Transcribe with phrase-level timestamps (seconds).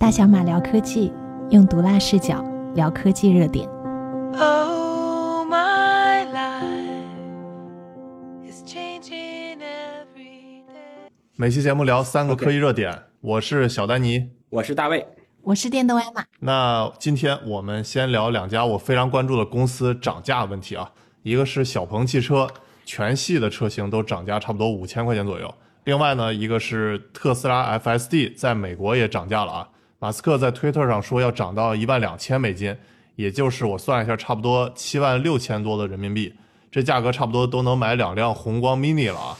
[0.00, 1.12] 大小马聊科技，
[1.50, 2.42] 用毒辣视角
[2.74, 3.68] 聊科技热点。
[4.32, 6.72] Oh, my life
[8.50, 11.10] is changing every day.
[11.36, 14.30] 每期节目聊三个科技热点我是小丹尼。
[14.48, 15.06] 我是大卫。
[15.42, 20.90] 我是电动艾玛，那今天我们先聊两家我非常关注的公司涨价问题啊，
[21.22, 22.48] 一个是小鹏汽车，
[22.86, 25.54] 全系的车型都涨价差不多五千块钱左右。
[25.84, 29.68] 另外呢，一个是特斯拉 FSD 在美国也涨价了啊，
[30.02, 32.74] 马斯克在推特上说要涨到一万两千美金，
[33.16, 36.34] 也就是我算一下，差不多七万六千多的人民币，
[36.70, 39.36] 这价格差不多都能买两辆宏光 mini 了啊。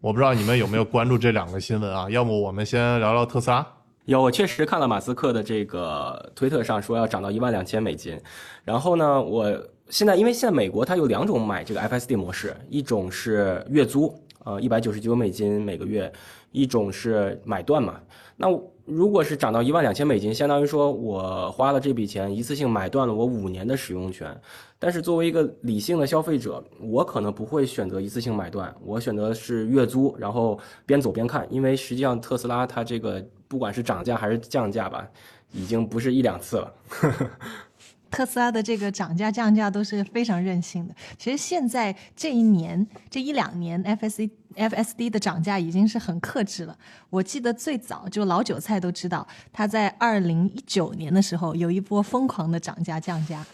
[0.00, 2.08] 我不知道你们有没有关注这两个新闻啊？
[2.08, 3.66] 要么我们先聊聊特斯拉。
[4.04, 8.16] 有，我确实看了马斯克的这个推特上说要涨到一万两千美金，
[8.62, 9.52] 然后呢，我
[9.88, 16.12] 现在因为现在美国它有两种买这个 FSD 模式，一种是月租，呃，一百九十九美金每个月，
[16.52, 17.98] 一种是买断嘛。
[18.36, 18.46] 那
[18.84, 24.38] 如果是涨到一万两千美金，相当于说我花了这笔钱，一次性买断了我五年的使用权。
[24.78, 35.08] 但是作为一个理性的消费者，我可能不会选择一次性买断，我选择是月租，然后边走边看，因为实际上特斯拉它这个不管是涨价还是降价吧，
[35.52, 36.74] 已经不是一两次了。
[38.14, 40.94] 特斯拉的这个涨价降价都是非常任性的。
[41.18, 46.78] 其实现在这一年这一两年，FSD FSD 的涨价已经是很克制了。
[47.10, 53.44] 我记得最早就老韭菜都知道，它在二零一九年的时候有一波疯狂的涨价降价，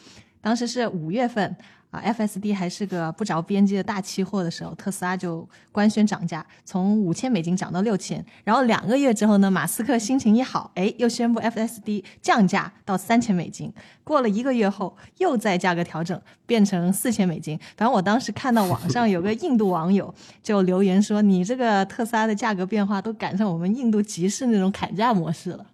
[0.42, 1.56] 当时是五月份。
[1.90, 8.24] 啊，FSD 还是个不着边际的大期货的时候，特斯拉就官宣涨价，从五千美金涨到六千。
[8.44, 13.72] 然后两个月之后呢，马斯克心情一好，哎，又宣布 FSD 降价到三千美金。
[14.04, 17.58] 过了一个月后，又再价格调整，变成四千美金。
[17.76, 25.66] 反正我当时看到网上有个印度网友就留言说：“你这个特斯拉的价格变化都赶上我们印度集市那种砍价模式了。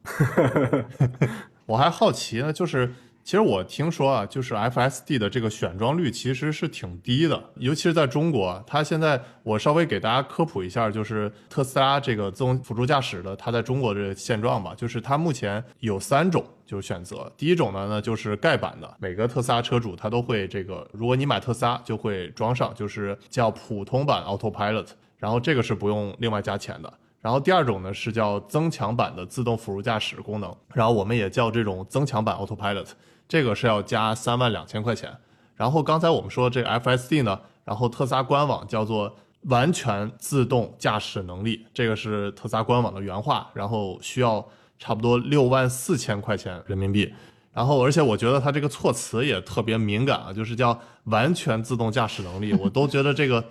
[1.67, 2.95] 我还好奇呢，就是
[3.27, 8.63] 其实我听说啊，就是 FSD 的这个选装率其实是挺低的，尤其是在中国。
[8.65, 14.73] 它现在我稍微给大家科普一下，就是特斯拉这个自动辅助驾驶的，它在中国的现状吧。
[14.77, 24.87] 就是它目前有三种就是选择，第一种呢呢就是盖板的，每个特斯拉车主他都会这个，如果你买特斯拉就会装上，就是叫普通版 Autopilot，
[25.19, 26.93] 然后这个是不用另外加钱的。
[27.27, 32.87] 然后第二种呢是叫增强版的自动辅助驾驶功能，然后我们也叫这种增强版 Autopilot，
[33.27, 35.13] 这个是要加三万两千块钱。
[35.57, 39.13] 然后刚才我们说这个 FSD 呢，然后特斯拉官网叫做
[39.47, 44.47] 完全自动驾驶能力，这个是特斯拉官网的原话，然后需要
[44.79, 47.13] 差不多六万四千块钱人民币。
[47.53, 53.45] 然后而且我觉得它这个措辞也特别敏感啊，就是叫完全自动驾驶能力，我都觉得这个，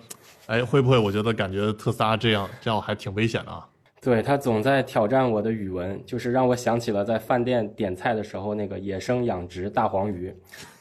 [0.46, 3.66] 哎，会不会我觉得感觉特斯拉这样这样还挺危险的啊？
[4.00, 10.32] 对他总在挑战我的语文，就是让我想起了在饭店点菜的时候那个野生养殖大黄鱼，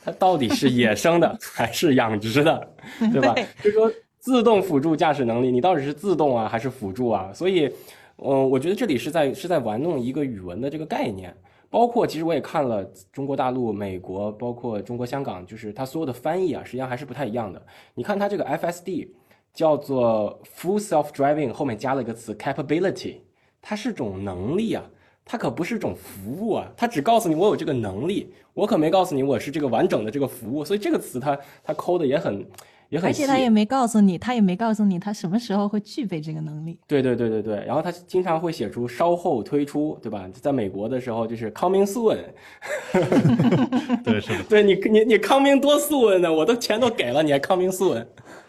[0.03, 2.67] 它到底是野生的 还是养殖的，
[3.11, 3.33] 对吧？
[3.63, 7.31] 就说自动辅助驾驶能力，你到底是自动啊还是辅助啊？
[7.33, 7.65] 所以，
[8.17, 11.35] 嗯，我觉得这里是在是在玩弄一个语文的这个概念。
[11.67, 17.61] 包括其实我也看了中国大陆、美国，包括中国香港，就是它所有的翻译啊，实际上还是不太一样的。
[17.95, 19.09] 你看它这个 FSD
[19.55, 23.15] 叫做 Full Self Driving，后面加了一个词 Capability，
[23.61, 24.83] 它是种能力啊，
[25.23, 32.45] 它可不是种服务啊，它只告诉你我有这个能力，我可没告诉你我是这个完整的这个服务，所以这个词它它抠的也很
[32.89, 36.77] 也很细，而且他也没告诉你，他也没告诉你他什么时候会具备这个能力。
[36.85, 40.29] 对对对对对，然后他经常会写出稍后推出，对吧？
[40.33, 42.19] 在美国的时候就是 coming soon，
[44.03, 44.43] 对，是的。
[44.49, 46.31] 对你你你 coming 多 soon 呢？
[46.31, 48.05] 我都钱都给了，你还 coming soon？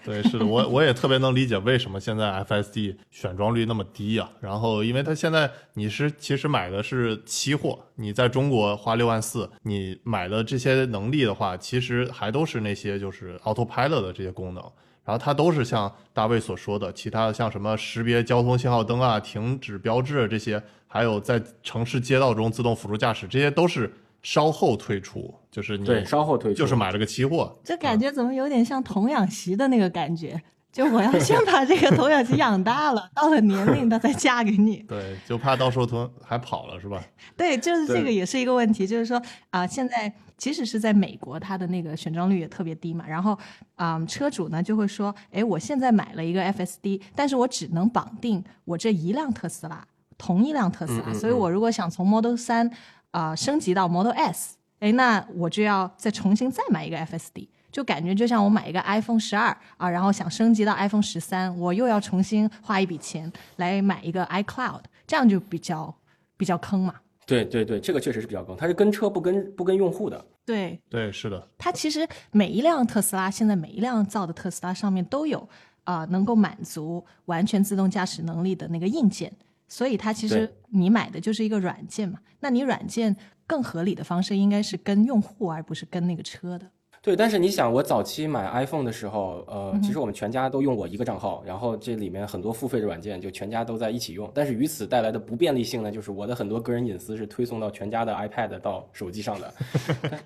[0.07, 4.31] 对，是的，我我也特别能理解为什么现在 FSD 选装率那么低啊。
[4.41, 14.63] 然后，因为它现在你是其实买的是期货，你在中国花六万四，你买的这些能力的话，其实还都是那些就是 Autopilot 的这些功能。
[15.05, 23.93] 然后它都是像大卫所说的，其他的像什么识别交通信号灯啊、停止标志这些，还有在城市街道中自动辅助驾驶，这些都是
[24.23, 30.39] 稍后推出，就是你对，稍后推出就是买了个期货，这感觉怎么有点像童养媳的那个感觉？
[30.71, 34.85] 就我要 先把这个童养媳养大了，到了年龄她再嫁给你。
[34.87, 37.03] 对，就怕到时候他还跑了是吧？
[37.35, 39.19] 对，就是这个也是一个问题，就是说
[39.49, 43.39] 啊、现在即使是在美国，它的那个选装率也特别低嘛，然后
[43.77, 49.83] 啊、车主呢就会说，哎，我现在买了一个 FSD，但是我只能绑定我这一辆特斯拉，
[50.19, 52.71] 同一辆特斯拉，嗯嗯所以我如果想从 Model 三
[53.13, 57.49] 啊、升级到 Model S，哎，那我就要再重新再买一个 FSD。
[57.73, 65.95] 就感觉就像我买一个 iPhone 十二啊，然后想升级到 iPhone 十三，我又要重新花一笔钱来买一个 iCloud，这样就比较
[66.39, 66.95] 比较坑嘛。
[67.27, 70.25] 对对对，这个确实是比较坑，它是跟车不跟不跟用户的。
[70.47, 75.47] 对，对，是的，它其实每一辆特斯拉，现在每一辆造的特斯拉上面都有
[75.85, 79.31] 啊、能够满足完全自动驾驶能力的那个硬件，
[79.69, 82.19] 所以它其实你买的就是一个软件嘛。
[82.41, 83.15] 那你软件
[83.47, 86.67] 更合理的方式应该是跟用户，而不是跟那个车的。
[87.03, 94.29] 对，但是你想，我早期买 iPhone 的时候，呃，其实我们全家都用我一个账号，然后这里面很多付费的软件就全家都在一起用。
[94.35, 99.55] 但是与此带来的不便利性呢，就是我的很多个人隐私是推送到全家的 iPad 到手机上的。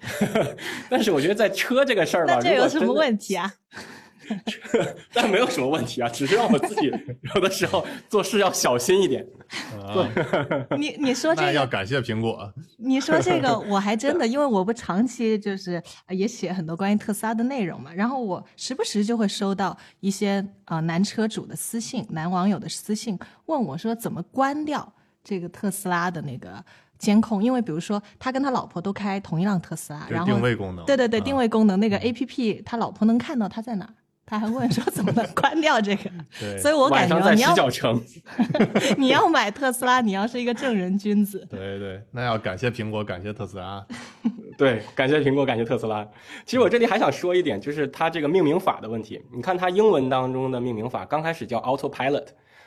[0.88, 3.52] 但是我觉得在车这个事儿吧， 那这有什么问题啊？
[5.12, 6.93] 但没有什么问题啊，只是让我自己
[7.34, 9.26] 有的时候做事要小心一点。
[9.84, 10.06] 啊，
[10.78, 12.52] 你你说这个，那要感谢苹果。
[12.76, 24.93] 你说这个，我还真的，因为我不长期就是呃也写很多关于特斯拉的内容嘛，然后我时不时就会收到一些啊、呃男车主的私信，男网友的私信，问我说怎么关掉
[25.25, 26.64] 这个特斯拉的那个
[26.99, 33.94] 监控，因为比如说他跟他老婆都开同一辆特斯拉，然后定位功能，对对对，啊定位功能那个 A P P，他老婆能看到他在哪儿。
[34.31, 37.56] 他还问说怎么能关掉这个，对所以我感觉你要，
[38.97, 41.44] 你要买特斯拉，你要是一个正人君子。
[41.50, 43.85] 对对，那要感谢苹果，感谢特斯拉。
[44.56, 46.06] 对，感谢苹果，感谢特斯拉。
[46.47, 49.21] 其实我这里还想说一点，就是它这个命名法的问题。
[49.35, 52.27] 你看它英文当中的命名法，刚开始叫 Autopilot，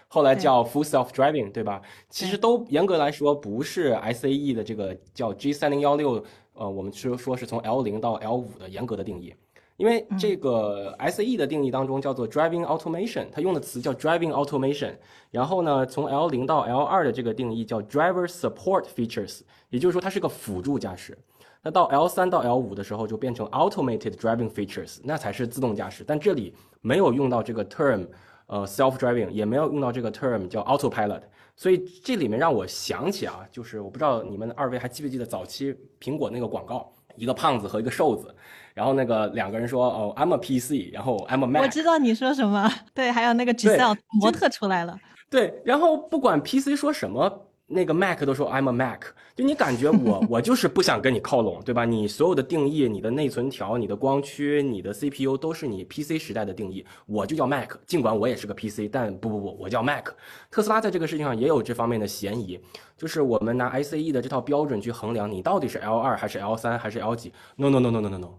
[0.09, 1.81] 后来叫 Full Self Driving，对吧？
[2.09, 6.21] 其实都严格来说不是 SAE 的这个叫 G 三零幺六，
[6.55, 9.33] 呃，我们说说是从 L 零到 L 五的严格的定义。
[9.77, 14.93] 因为这个 SAE 的定义当中叫做 Driving Automation，它用的词叫 Driving Automation。
[15.31, 21.17] 然后呢，从 L 零到 L 二的这个定义叫 Driver Support Features，也就是说它是个辅助驾驶。
[21.63, 26.03] 那到 L 三到 L 五的时候就变成 Automated Driving Features，那才是自动驾驶。
[26.05, 28.05] 但这里没有用到这个 term，
[28.47, 31.21] 呃，Self Driving，也没有用到这个 term 叫 Autopilot。
[31.55, 38.35] 所以这里面让我想起啊，就是我不知道你们二位还记不记得早期苹果那个广告，一个胖子和一个瘦子，
[38.73, 44.97] 然后那个两个人说哦，I'm a PC，然后 I'm a Mac，我知道你说什么，对，还有那个 Giselle 模特出来了，
[45.29, 49.01] 对，然后不管 PC 说什么，那个 Mac 都说 I'm a Mac，
[49.35, 51.85] 就你感觉我 我就是不想跟你靠拢，对吧？
[51.85, 57.71] 你所有的定义、你的内存条、你的光驱、你的 CPU 都是你 PC 时代的定义，我就叫 Mac。
[57.87, 60.09] 尽管我也是个 PC，但不不不，我叫 Mac。
[60.51, 62.59] 特斯拉在这个事情上也有这方面的嫌疑，
[62.97, 68.29] 就是我们拿 ICE 的这套标准去衡量你到底是 L 二还是 L 三还是 L 几？No No No No No No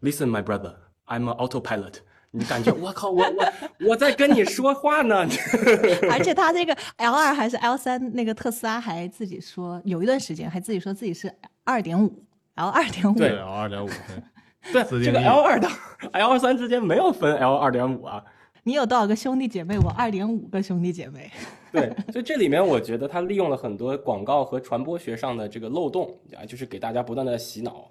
[0.00, 1.94] No，Listen my brother，I'm an autopilot。
[2.32, 5.26] 你感觉 我靠，我我我在跟你说话呢。
[6.10, 11.32] 而且他这个 L 二还是 L 三，那个特斯拉还自己说，有一段时间还自己说自己是
[11.64, 12.24] 二点五
[12.54, 13.88] L 二点五，对 L 二点五，
[14.72, 15.68] 对， 这个 L 二到
[16.12, 18.22] L 三之间没有分 L 二点五啊。
[18.62, 19.78] 你有多少个兄弟姐妹？
[19.78, 21.30] 我二点五个兄弟姐妹。
[21.72, 27.90] 对，所以这里面我觉得他利用了很多广告和传播学上的这个漏洞啊，就是给大家不断的洗脑。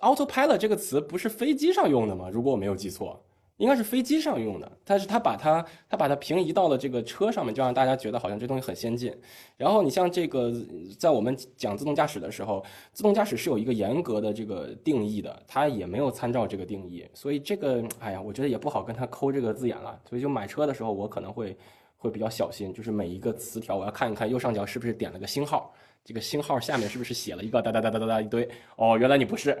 [0.00, 2.28] Autopilot 这个词不是飞机上用的吗？
[2.30, 3.20] 如果我没有记错，
[3.56, 4.70] 应该是飞机上用的。
[4.84, 9.12] 但是他把它他把它平移到了这个车上面，就让大家觉得好像这东西很先进。
[9.56, 10.52] 然后你像这个，
[10.98, 19.98] 在我们讲自动驾驶的时候，自动驾驶是有一个严格的这个定义的，它也没有参照这个定义，所以这个，哎呀，我觉得也不好跟他抠这个字眼了。
[20.08, 21.56] 所以就买车的时候，我可能会
[22.00, 28.48] 会比较小心，就是每一个词条我要看一看右上角是不是点了个星号，这个星号下面是不是写了一个哒哒哒哒哒哒一堆？
[28.76, 29.56] 哦，原来你不是。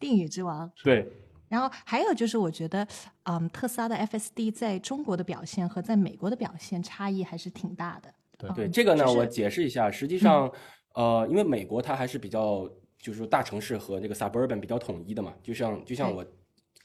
[0.00, 0.68] 定语之王。
[0.82, 1.08] 对，
[1.48, 2.84] 然后还有就是，我觉得，
[3.22, 8.12] 嗯，特斯拉的 FSD 在中国的表现和在美国的表现差异还是挺大的。
[8.36, 10.52] 对嗯对这个呢，就是我解释一下，实际上，
[10.94, 16.24] 呃，因为美国它还是比较，就是说大城市和这个 suburban 比较统一的嘛，就像就像我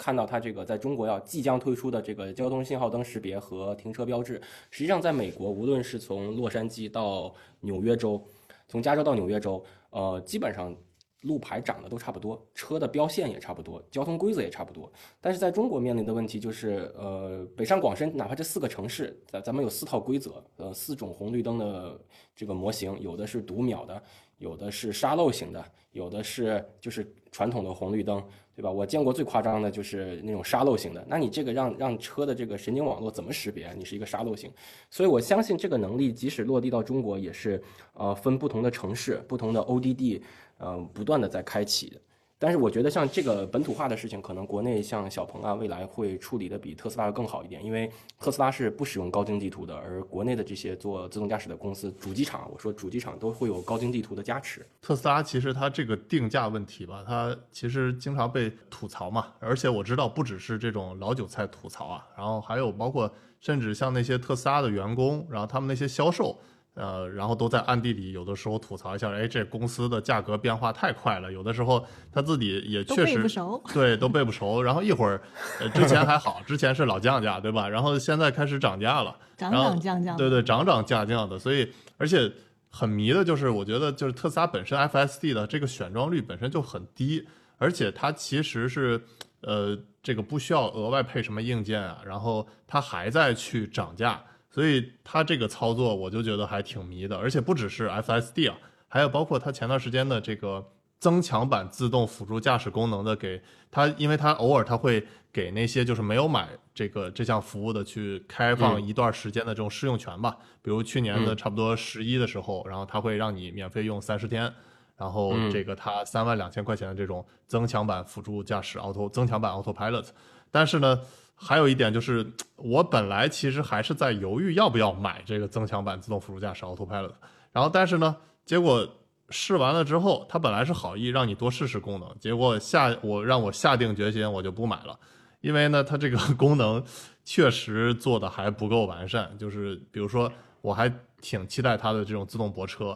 [0.03, 8.21] 看到它这个在中国要即将推出的这个交通信号灯识别和停车标志，实际上在美国，无论是从洛杉矶到纽约州，
[8.67, 10.75] 从加州到纽约州，呃，基本上。
[11.23, 14.91] 路牌长得都差不多，车的标线也差不多，交通规则也差不多。
[15.21, 21.97] 但是在中国面临的问题就是，呃，北上广深哪怕这四个城市，咱咱们有四套规则，呃，四种红绿灯的
[22.35, 24.03] 这个模型，有的是读秒的，
[24.37, 28.21] 有的是沙漏型的，有的是就是传统的红绿灯，
[28.55, 28.69] 对吧？
[28.69, 33.73] 我见过最夸张的就是那种沙漏型的，那你这个让让车的这个神经网络怎么识别？
[33.73, 34.51] 你是一个沙漏型，
[34.89, 37.61] 所以我相信这个能力即使落地到中国，也是
[37.93, 40.21] 呃分不同的城市、不同的 ODD，
[40.59, 41.99] 呃不断的在开启的。
[42.43, 54.67] 但是我觉得像这个本土化的事情，可能国内像小鹏啊，未来会处理的比特斯拉更好一点，因为特斯拉是不使用高精地图的，而国内的这些做自动驾驶的公司，主机厂，我说主机厂都会有高精地图的加持。
[54.81, 63.09] 特斯拉其实它这个定价问题吧，它其实经常被吐槽嘛，而且我知道不只是这种老韭菜吐槽啊，然后还有包括
[63.39, 66.37] 甚至像那些特斯拉的员工，然后他们那些销售，
[66.75, 73.63] 呃，然后都在暗地里有的时候吐槽一下，哎，这公司的价格变化太快了，有的时候他自己也确实背不熟。
[73.73, 74.61] 对，都背不熟。
[74.61, 75.21] 然后一会儿，
[75.59, 77.69] 呃，之前还好，之前是老降价，对吧？
[77.69, 80.17] 然后现在开始涨价了，涨涨降降。
[80.17, 81.37] 对对，涨涨价降的。
[81.37, 82.31] 所以，而且
[82.69, 87.23] 很迷的就是，我觉得就是特斯拉本身 FSD 的这个选装率本身就很低，
[87.59, 88.99] 而且它其实是
[89.41, 94.19] 呃这个不需要额外配什么硬件啊，然后它还在去涨价，
[94.53, 97.17] 所以它这个操作我就觉得还挺迷的。
[97.17, 98.57] 而且不只是 FSD 啊，
[98.87, 100.65] 还有包括它前段时间的这个。
[100.99, 110.37] 增强版自动辅助驾驶功能的，给它，因为它偶尔它会给那些就是没有买这个这项服务的去开放一段时间的这种试用权吧。
[110.61, 114.49] 比如去年的差不多十一的时候，然后它会让你免费用三十天，
[114.95, 120.07] 然后这个它三万两千块钱的这种增强版辅助驾驶 Auto 增强版 Autopilot。
[120.51, 121.01] 但是呢，
[121.43, 127.11] 还有一点就是， 我本来其实还是在犹豫要不要买这个增强版自动辅助驾驶 Autopilot，
[127.51, 128.87] 然后但是呢，结果。
[129.29, 134.99] 试完了之后，它本来是好意让你多试试功能，结果下我让我下定决心，我就不买了，
[135.39, 136.83] 因为呢，它这个功能
[137.23, 139.35] 确实做的还不够完善。
[139.39, 140.31] 就是比如说，
[140.61, 142.95] 我还挺期待它的这种自动泊车，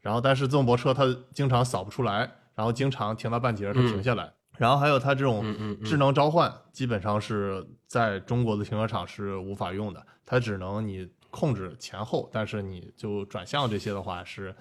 [0.00, 5.42] 然后但是自动泊车它经常扫不出来，然后经常停到半截它停下来，然后还有它这种
[5.82, 14.54] 智能召唤，基本上是在中国的停车场是无法用的，它只能你控制前后，但是你就转向这些的话是。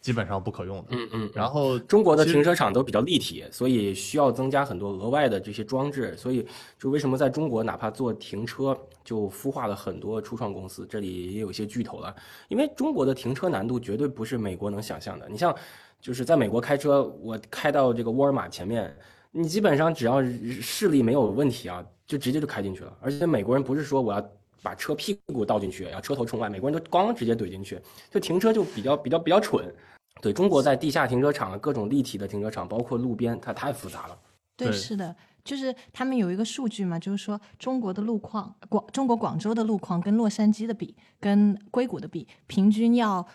[0.00, 0.84] 基本上不可用的。
[0.92, 6.16] 嗯嗯，然后中国的停车场都比较立体，所以需要增加很多额外的这些装置。
[6.16, 6.46] 所以，
[6.78, 10.86] 就为什么在中国，哪怕做停车，就孵化了很多初创公司。
[10.88, 12.16] 这里也有些巨头了，
[12.48, 15.28] 因为中国的停车难度绝对不是美国能想象的。
[15.28, 15.54] 你像，
[16.00, 18.96] 就是在美国开车，我开到这个沃尔玛前面，
[19.30, 20.22] 你基本上只要
[20.60, 22.96] 视力没有问题啊，就直接就开进去了。
[23.00, 24.30] 而且美国人不是说我要。
[24.62, 29.74] 把车屁股倒进去，然后车头冲外，美国人都咣直接怼进去，就停车就比较比较比较蠢。
[30.20, 34.18] 对中国在地下停车场各种立体的停车场，包括路边，它太复杂了。
[34.58, 43.26] 对，是的，就是他们有一个数据嘛，就是说中国的路况，广中国广州的路况跟洛杉矶的比，跟硅谷的比，平均要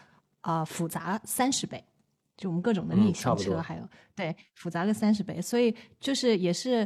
[0.42, 1.84] 啊复杂三十倍。
[2.38, 6.86] 就我们各种的逆行车，还有对复杂个三十倍，所以就是也是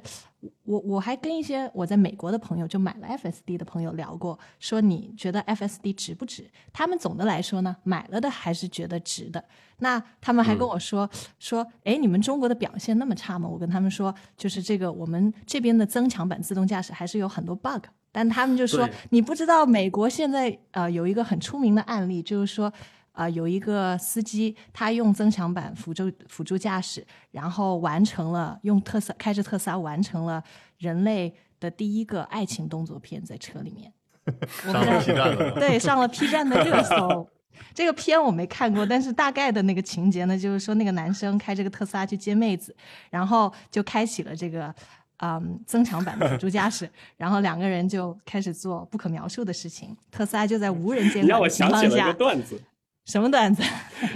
[0.63, 6.48] 我我还跟一些我在美国的朋友，就买了 FSD 的朋友聊过，说你觉得 FSD 值不值？
[6.72, 9.44] 他们总的来说呢，买了的还是觉得值的。
[9.79, 13.50] 那他们还跟我说说，哎，你们中国的表现那么差吗？
[13.50, 22.72] 我跟他们说，就是这个我们这边的增强版自动驾驶还是有很多 bug，但他们就说你不知道美国现在呃有一个很出名的案例，就是说。
[23.20, 30.42] 啊，有一个司机，他用增强版辅助辅助驾驶，然后完成了用特斯开着特斯拉完成了
[30.78, 33.92] 人类的第一个爱情动作片，在车里面。
[34.64, 35.52] 上了 P 站的。
[35.60, 37.30] 对，上了 P 站的热搜。
[37.74, 42.74] 这个片我没看过，但是大概的那个情节呢，就是说那个男生开这个特斯拉去接妹子，
[43.10, 44.74] 然后就开启了这个
[45.18, 49.94] 嗯增强版的辅助驾驶，然后两个人就开始做不可描述的事情。
[50.10, 51.88] 特斯拉就在无人监管的情况下。
[51.88, 52.62] 让我想起了一个段子。
[53.10, 53.63] 什么段子？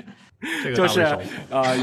[0.76, 1.02] 就是
[1.50, 1.78] 呃，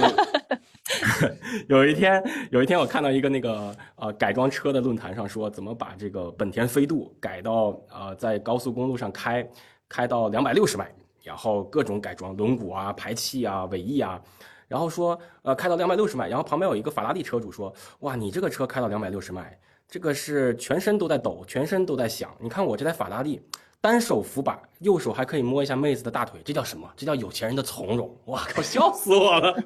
[1.67, 9.45] 有 有一天，有一天我看到一个那个呃改装车的论坛上说，怎么把这个本田飞度改到呃在高速公路上开，
[9.89, 10.89] 开到两百六十迈，
[11.25, 14.21] 然后各种改装轮毂啊、排气啊、尾翼啊，
[14.69, 23.43] 然后说呃开到两百六十迈，然后旁边有一个法拉利车主说，哇，你这个车开到两百六十迈，这个是全身都在抖，全身都在响，你看我这台法拉利。
[23.81, 26.87] 单手扶把，右手还可以摸一下妹子的大腿，这叫什么？
[26.97, 28.15] 这叫有钱人的从容！
[28.27, 29.57] 哇靠， 笑死我了！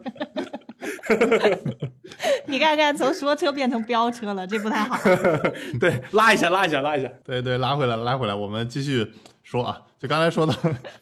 [2.47, 4.97] 你看看，从说车变成飙车了，这不太好。
[5.81, 7.11] 对，拉一下，拉一下，拉一下。
[7.25, 8.35] 对对，拉回来，拉回来。
[8.35, 10.53] 我们继续说啊，就刚才说到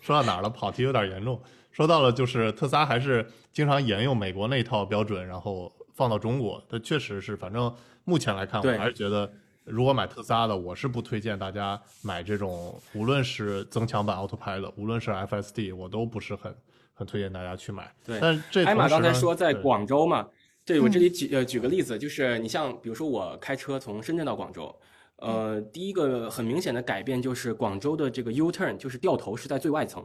[0.00, 0.49] 说到哪儿了？
[0.49, 1.38] 跑题有点严重。
[1.71, 6.62] 说到了，就是特斯拉还是经常沿用美国那一套标准，然后放到中国。
[6.71, 9.31] 它确实是，反正目前来看，我还是觉得。
[9.64, 16.54] 如果买特斯拉的，我是不推荐大家买这种，无论是增强版 Autopilot，无论是 FSD，我都不是很
[16.95, 17.95] 很推荐大家去买。
[18.04, 20.28] 对，但这艾玛刚才说在广州嘛，
[20.64, 24.75] 对我这里举呃举个例子，就是你像比如说我开车从深圳到广州，
[25.16, 30.04] 呃，第一个很明显的改变就是广州的这个 U turn，就是掉头是在最外层。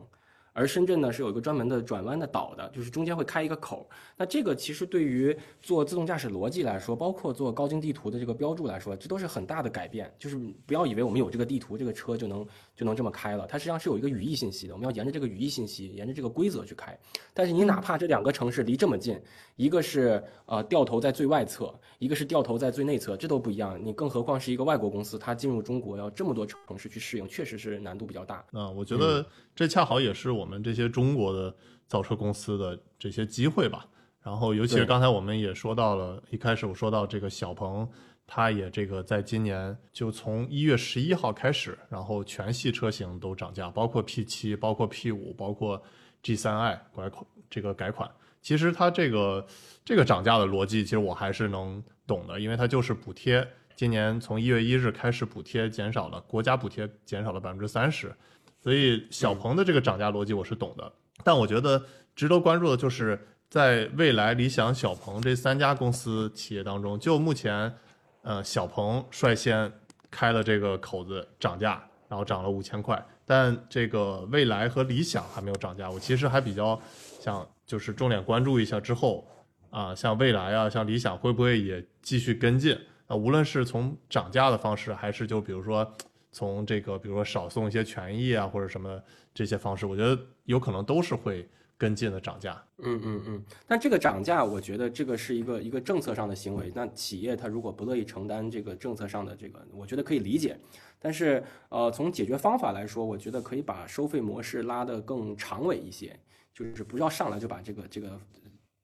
[0.58, 3.88] 而深圳呢是有一个专门的转弯的岛的，就是中间会开一个口。
[4.18, 10.12] 那这个其实对于做自动驾驶逻辑来说，包括做高精地图的这个标注来说，这都是很大的改变。
[10.18, 10.36] 就是
[10.66, 12.44] 不要以为我们有这个地图，这个车就能
[12.76, 13.46] 就能这么开了。
[13.46, 16.98] 它实际上是有一个语义信息的，我们要沿着这个语义信息，沿着这个规则去开。
[17.36, 19.16] 但是你哪怕这两个城市离这么近，
[19.58, 23.78] 一个是呃掉头在最外侧，一个是掉头在最内侧，这都不一样。
[23.84, 28.44] 你更何况是一个外国公司，它进入中国要这么多城市去适应，确实是难度比较大。
[28.54, 29.24] 嗯，我觉得
[29.54, 30.48] 这恰好也是我。
[30.48, 31.54] 们这些中国的
[31.88, 33.86] 造车公司的这些机会吧。
[34.22, 37.90] 然后，尤其是刚才我们也说到了，一开始我说到这个小鹏，
[38.26, 45.82] 它也这个在今年就从一月十一号开始，然后全系车型都涨价，包括 P 七，包括 P 五，包括
[46.24, 48.10] G 三 i 改款这个改款。
[48.48, 49.46] 其实它这个
[49.84, 58.16] 这个涨价的逻辑，其实我还是能懂的，因为它就是补贴，今年从一月一日开始补贴减少了，国家补贴减少了百分之三十，
[58.64, 60.90] 所以小鹏的这个涨价逻辑我是懂的。
[61.26, 61.84] 但我觉得
[62.16, 67.76] 值得关注的就是，在未来、理想、小鹏这三家公司企业当中，就目前，
[68.22, 69.70] 呃，小鹏率先
[70.10, 75.92] 开了这个口子涨价，然后涨了五千块，但这个蔚来和理想还没有涨价。
[75.92, 76.82] 我其实还比较
[77.20, 79.28] 想就是重点关注一下之后
[79.70, 82.76] 啊，像蔚来啊，像理想会不会也继续跟进？
[83.06, 85.90] 啊，无论是从涨价的方式，还是就比如说
[86.32, 89.00] 从这个比如说少送一些权益啊，或者什么
[89.34, 91.48] 这些方式，我觉得有可能都是会
[91.78, 92.62] 跟进的涨价。
[92.80, 96.72] 嗯嗯嗯，但这个涨价，我觉得这个是一个一个政策上的行为。
[96.74, 100.58] 那企业它如果不乐意承担这个政策上的这个，我觉得可以理解。
[101.00, 106.20] 但是呃，从解决方法来说，我觉得可以把收费模式拉得更长尾一些，
[106.66, 108.20] 就是不要上来就把这个这个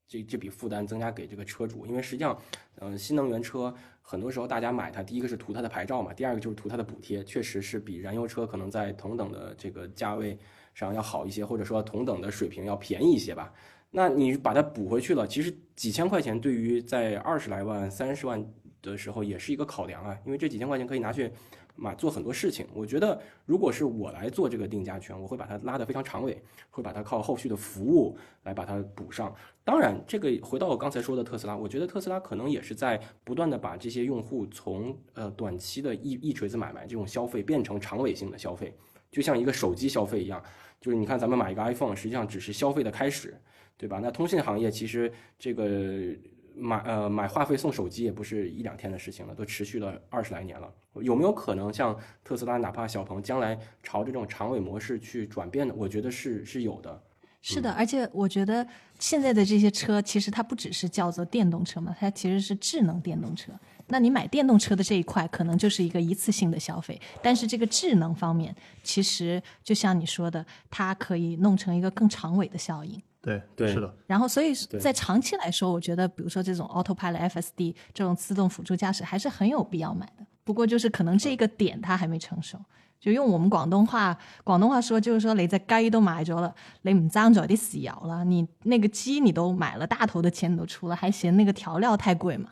[0.06, 2.38] 这这笔负担增加给这个车主，因为实际上，
[2.76, 10.38] 嗯、新能源车很多时候大家买它，第一个是图它的牌照嘛，第二个就是图它的补贴，确实是比燃油车可能在同等的这个价位
[10.74, 13.52] 上要好一些，或者说同等的水平要便宜一些吧。
[13.96, 18.44] 那你把它补回去了，其实几千块钱对于在二十来万、三十万
[18.82, 21.30] 的时候也是一个考量啊，因为这几千块钱可以拿去
[21.76, 22.66] 买做很多事情。
[22.74, 29.32] 我觉得如果是我来做这个定价权，我会把它拉得非常长尾，会把它靠后续的服务来把它补上。
[29.62, 38.76] 当然，这个回到我刚才说的特斯拉，我觉得特斯拉可能也是在不断的把这些用户从呃短期的一一锤子买卖这种消费变成长尾性的消费，
[39.12, 40.42] 就像一个手机消费一样，
[40.80, 43.40] 就是你看咱们买一个 iPhone，实际上只是消费的开始。
[43.76, 43.98] 对吧？
[44.02, 46.16] 那通信行业其实这个
[46.56, 50.72] 买呃买话费送手机也不是一两天的事情了，都持续了二十来年了。
[51.02, 55.74] 有没有可能像特斯拉，哪怕小鹏将来朝这种长尾模式去转变呢？
[55.76, 57.02] 我觉得是是有的。
[57.42, 58.66] 是的，而且我觉得
[58.98, 63.52] 现在的这些车，其实它不只是叫做电动车嘛，它其实是智能电动车。
[63.88, 73.02] 那你买电动车的这一块，可能就是一个一次性的消费，但是这个智能方面，其实就像你说的，它可以弄成一个更长尾的效应。
[73.24, 80.26] 对，对是的，然后，所以在长期来说，我觉得，比如说这种 Autopilot FSD 这种自动辅助驾驶，还是很有必要买的。
[80.44, 82.58] 不过就是可能这个点它还没成熟。
[83.00, 92.48] 就用我们广东话，广东话说就是说，你隻雞都買咗了，你唔爭在啲豉油了，你那个鸡你都买了，大头的钱你都出了，还嫌那个调料太贵吗？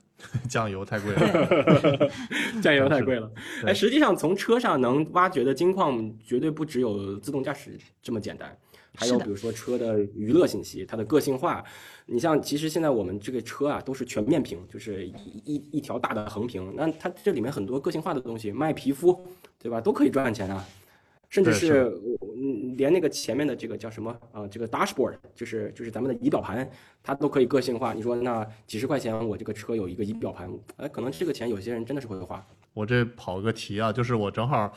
[0.49, 2.11] 酱油太贵了。
[2.63, 3.31] 酱油太贵了。
[3.63, 8.55] 对 哎，实际上从车上能挖掘的金矿，绝对不只有自动驾驶这么简单，
[8.95, 11.65] 还有比如说车的娱乐信息、它的个性化。
[12.07, 19.25] 你像，其实现在我们这个车啊，都是全面屏，就是一一一条大的横屏，那它这里面很多个性化的东西，卖皮肤，
[19.59, 20.67] 对吧，都可以赚钱啊。
[21.31, 21.91] 甚至是
[22.77, 26.69] 连那个前面的这个叫什么啊、呃这个 dashboard 就是就是咱们的仪表盘，
[27.03, 27.95] 它都可以个性化。
[27.95, 32.45] 你说那几十块钱我这个车有一个仪表盘，哎，可能这个钱有些人真的是会花。
[32.75, 34.71] 我这跑个题啊，就是我正好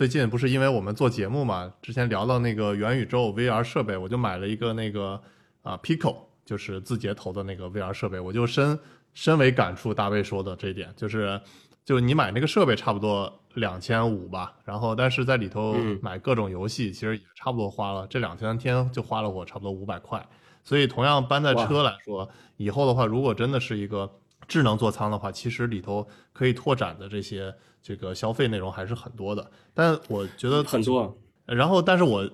[0.00, 5.20] 最近不是因为我们做节目嘛，之前聊到那个元宇宙 VR 设备，我就买了一个那个
[5.60, 8.80] 啊 Pico，就是字节投的那个 VR 设备，我就深
[9.12, 11.38] 深为感触大卫说的这一点，就是
[11.84, 16.00] 就是你买那个设备差不多两千五吧，然后但是在里头嗯。
[16.02, 20.26] 买各种游戏，其实也差不多花了这两三天就花了我差不多五百块，
[20.64, 24.10] 所以同样搬在车来说，以后的话，如果真的是一个
[24.48, 29.50] 智能座舱的话，其实里头可以拓展的这些这个消费内容还是很多的。
[29.74, 31.16] 但我觉得很多，
[31.46, 32.28] 然后，但是我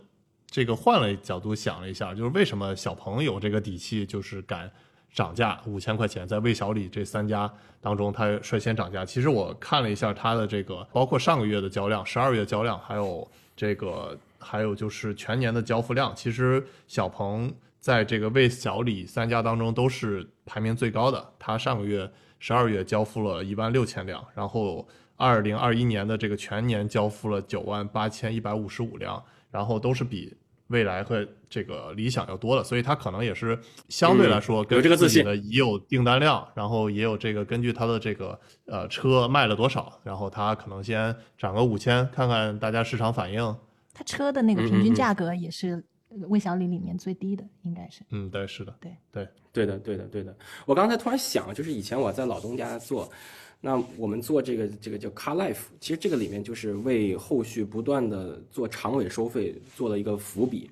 [0.47, 4.71] 这个换了角度想了一下，就是为什么小鹏有这个底气，就是敢
[5.13, 9.05] 涨价五千块钱，在魏小李这三家当中，它率先涨价。
[9.05, 21.33] 其实我看了一下它的这个，包括上个月的交量、十二月交量，还有这个，还有就是全年的交付量，其实小鹏在这个魏小李三家当中都是排名最高的。
[21.39, 30.37] 它上个月十二月交付了一万六千辆，然后二零二一年的这个全年交付了九万八千一百五十五辆，然后都是比
[30.69, 43.57] 未来和这个理想要多的，所以它可能也是相对来说嗯跟有这个自己的已有订单量，然后也有这个根据它的这个呃车卖了多少，然后它可能先涨个五千，看看大家市场反应。
[43.95, 45.83] 它车的那个平均价格也是
[46.29, 48.03] 魏小李里面最低的，应该是。
[48.11, 50.37] 嗯，对，是的，对对，对的，对的，对的。
[50.67, 53.11] 我刚才突然想，就是以前我在老东家做，
[53.61, 60.71] 那我们做这个这个叫 Car Life，其实这个里面就是为后续不断的做长尾收费做了一个伏笔。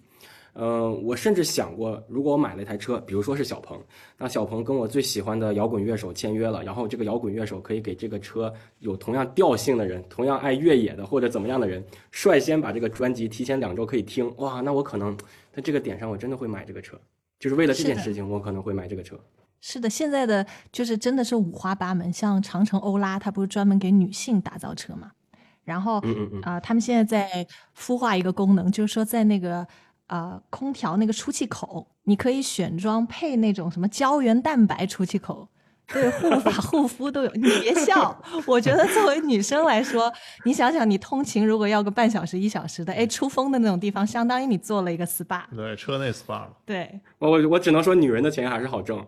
[0.57, 3.77] 嗯，我甚至想过，如果我买了一台车，比如说是小鹏，
[4.17, 15.17] 那小鹏跟我最喜欢的摇滚乐手签约了，然后这个摇滚乐手可以给这个车有同样调性的人，同样爱越野的或者怎么样的人，率先把这个专辑提前两周可以听，哇，那我可能
[15.53, 16.97] 在这个点上我真的会买这个车，
[17.41, 19.19] 就是为了这件事情，我可能会买这个车。
[19.67, 25.13] 是的，现在的就是真的是五花八门，像长城欧拉，它不是专门给女性打造车嘛？
[25.65, 29.67] 然后嗯嗯嗯，啊、他们现在在孵化一个功能，就是说在那个
[30.09, 35.49] 呃空调那个出气口，你可以选装配那种什么胶原蛋白出气口。
[35.87, 37.31] 对，护发护肤都有。
[37.33, 40.13] 你别笑，我觉得作为女生来说，
[40.45, 45.43] 你想想，你通勤如果要个半小时、一小时的，哎，出风的那种地方，相当于你做了一个 SPA。
[45.57, 46.49] 对，车内 SPA 嘛。
[46.67, 49.03] 对，我我我只能说，女人的钱还是好挣。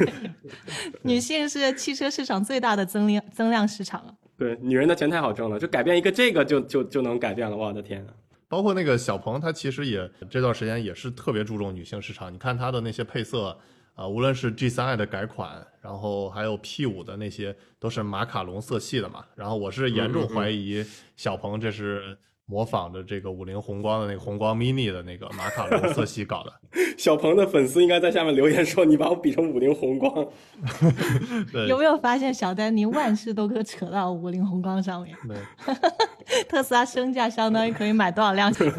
[1.02, 4.14] 女性是汽车市场最大的增量增量市场啊。
[4.36, 8.14] 对，女人的钱太好挣了，就改变一个这个就就就能改变了，我的天啊！
[8.48, 12.32] 包括那个小鹏，它其实也这段时间也是特别注重女性市场。
[12.32, 13.56] 你看它的那些配色，
[13.94, 19.24] 啊、无论是 G 三 i 的改款，然后还有 P 五的那些，都是马卡龙色系的嘛。
[19.36, 20.84] 然后我是严重怀疑
[21.16, 22.16] 小鹏这是
[22.50, 26.52] 模仿着这个五菱宏光的那个宏光 mini 的那个马卡龙色系搞的。
[26.98, 30.26] 小鹏的粉丝应该在下面留言说：“你把我比成五菱宏光。
[31.52, 35.16] 对有没有发现小丹尼万事都可扯到五菱宏光上面？
[35.26, 35.36] 对
[36.48, 38.74] 特斯拉身价相当于可以买多少辆五菱？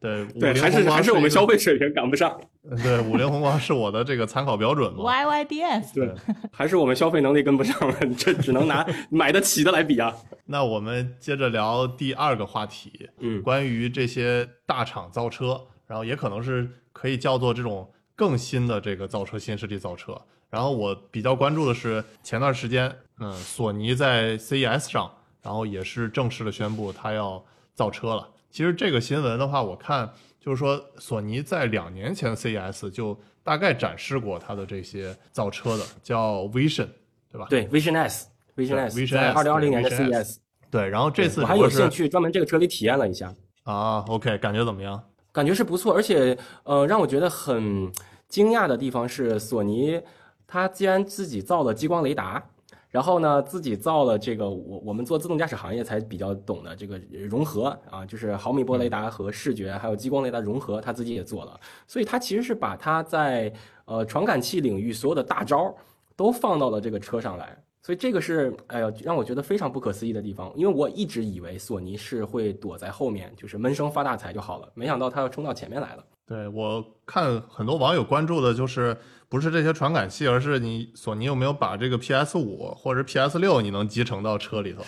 [0.00, 2.38] 对”五对，菱还是还是我们消费水平赶不上，
[2.82, 5.04] 对五菱宏光是我的这个参考标准嘛。
[5.04, 6.12] YYDS，对，
[6.52, 10.14] 还是我们消费能力跟不上了，这只能拿买得起的来比啊。
[10.46, 20.20] 那我们接着聊第二个话题，嗯关于这些大厂造车，然后也可能是可以叫做这种更新的这个造车新势力造车。
[20.50, 25.12] 然后我比较关注的是前段时间，嗯，索尼在 CES 上，
[25.42, 28.28] 然后也是正式的宣布它要造车了。
[28.50, 36.88] 其实这个新闻的话，我看就是说索尼在两年前的 CES 就大概展示过它的这些造车的，叫 Vision，
[37.32, 37.48] 对吧？
[37.50, 40.36] 对，Vision S，Vision S，Vision 在 S，二零二零年的 CES，
[40.74, 43.32] 对，然后这次我还有兴趣专门这个车里体验了一下，
[43.62, 45.00] 啊，OK，感觉怎么样？
[45.30, 47.88] 感觉是不错，而且呃，让我觉得很
[48.28, 50.00] 惊讶的地方是，索尼
[50.48, 52.44] 它既然自己造了激光雷达，
[52.90, 63.52] 然后呢，自己造了这个我我们做自动驾驶行业才比较懂的这个融合啊，就是毫米波雷达和视觉还有激光雷达融合，它自己也做了，所以它其实是把它在
[63.84, 65.72] 呃传感器领域所有的大招
[66.16, 67.56] 都放到了这个车上来。
[67.84, 76.02] 所以这个是，哎呀，让我觉得非常不可思议的地方，因为我一直以为索尼是会躲在后面，就是闷声发大财就好了，没想到它要冲到前面来了。
[76.26, 78.96] 对我看很多网友关注的就是
[79.28, 84.82] 不是这些传感器，而是你索尼有没有把这个 PS 五或者 PS 六你能集成到车里头，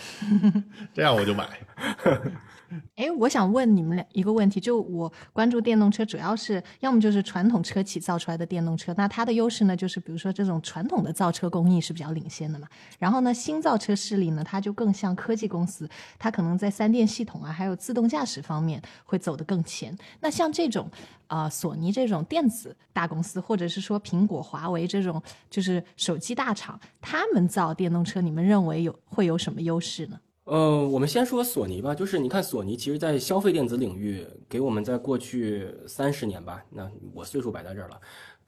[0.91, 1.47] 这样我就买。
[2.95, 12.67] 哎，我想问你们俩一个问题，就我关注电动车，主要是要么就是传统车企造出来的电动车，那它的优势呢，就是比如说这种传统的造车工艺是比较领先的嘛。
[12.99, 19.97] 然后呢，新造车势力呢，它就更像科技公司，它可能在三电系统啊，还有自动驾驶方面会走得更前。
[20.19, 20.89] 那像这种
[21.27, 30.19] 呃索尼这种电子大公司，或者是说苹果、华为这种就是手机大厂，他们造电动车，你们认为有会有什么优势呢？
[30.47, 37.99] 呃，我们先说索尼吧，就是你看索尼，其实在消费电子领域，给我们在过去三十年吧，那我岁数摆在这儿了，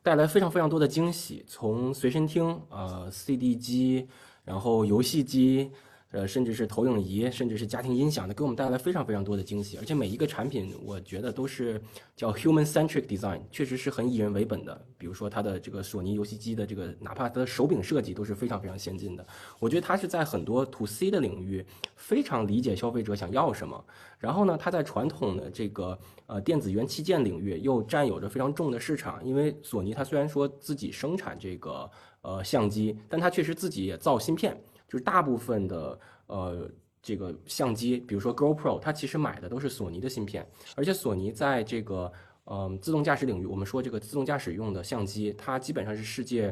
[0.01, 4.07] 带来非常非常多的惊喜，从随身听、呃 CD 机，
[4.45, 5.71] 然后游戏机，
[6.11, 9.77] 呃，甚至是投影仪，甚至是家庭音响的，给我们带来非常非常多的惊喜。
[9.77, 11.79] 而且每一个产品，我觉得都是
[12.15, 14.85] 叫 human centric design，确实是很以人为本的。
[14.97, 19.23] 比如说它的这个索尼游戏机的这个，哪怕它的手柄设计都是非常非常先进的。
[19.59, 21.63] 我觉得它是在很多 to C 的领域
[21.95, 23.85] 非常理解消费者想要什么。
[24.17, 29.23] 然后呢，它在传统的这个呃电子元器件领域又占有着非常重的市场。
[29.23, 31.87] 因为索尼它虽然说自己生产这个
[32.21, 34.59] 呃相机，但它确实自己也造芯片。
[34.89, 36.69] 就是大部分的呃
[37.01, 42.11] 这个相机，比如说 GoPro，它其实买的都是索尼的芯片，而且索尼在这个
[42.51, 46.51] 嗯、自动驾驶领域，我们说这个自动驾驶用的相机，它基本上是世界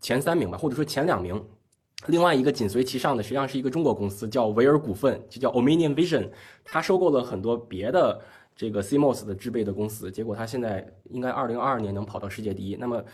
[0.00, 1.44] 前三名吧，或者说前两名。
[2.06, 6.30] 另外一个紧随其上的，实际上是一个中国公司，叫维尔股份，就叫 Omnium Vision，
[6.64, 8.20] 它收购了很多别的
[8.56, 12.74] 这个 CMOS 的制备的公司，结果它现在应该二零二二年能跑到世界第一。
[12.76, 13.04] 那么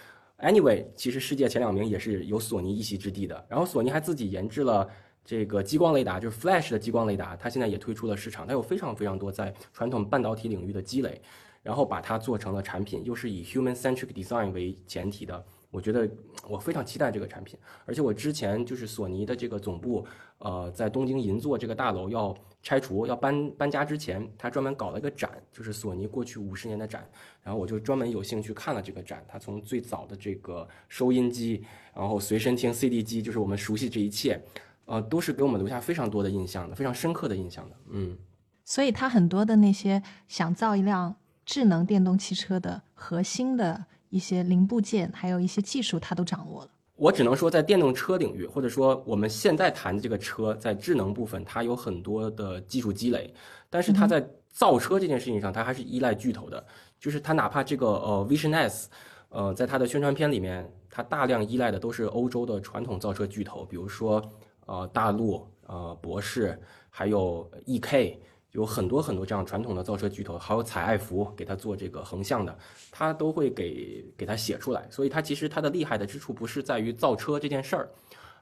[0.43, 3.47] Anyway，其实世界前两名也是有索尼一席之地的。
[3.49, 4.89] 然后索尼还自己研制了
[5.25, 8.47] 这个激光雷达，就是 Flash 的激光雷达，它现在也推出了市场。
[8.47, 11.21] 它有非常非常多在传统半导体领域的积累，
[11.63, 16.09] 然后把它做成了产品，又是以 human centric design 为前提的我觉得
[16.49, 20.05] 我非常期待这个产品，而且我之前就是索尼的这个总部，
[20.39, 27.09] 呃，在东京银座这个大楼要拆除、要搬搬家之前，他专门搞了一个展，就是索尼过去五十年的展。
[27.43, 34.39] 然后我就专门有兴趣看了这个展，他从最早的这个收音机，然后随身听 CD 机，就是我们熟悉这一切，
[34.85, 37.77] 呃，都是给我们留下非常多的印象的，非常深刻的印象的。
[37.89, 38.19] 嗯，
[38.65, 46.71] 所以他很多的那些想造一辆智能电动汽车的核心的一些零部件，还有一些技术，他都掌握了。
[47.01, 53.33] 我只能说，在电动车领域，或者说我们现在谈的这个车，在智能部分，它有很多的技术积累，
[53.71, 56.63] 但是它在造车这件事情上，它还是依赖巨头的。
[56.99, 58.91] 就是它哪怕这个呃 Vision S，
[59.31, 64.23] 呃，在它的宣传片里面，它大量依赖的都是欧洲的传统造车巨头，比如说
[64.67, 66.61] 呃大陆、呃博士，
[66.91, 68.19] 还有 EK，
[68.53, 72.59] 有很多很多这样传统的造车巨头，还有采埃孚给他做这个横向的，
[72.91, 74.87] 他都会给给他写出来。
[74.91, 77.89] 所以它其实它的厉害的之处不是在于造车这件事儿，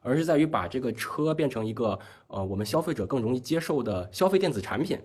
[0.01, 4.99] 而是在于把这个车变成一个呃我们消费者更容易接受的消费电子产品。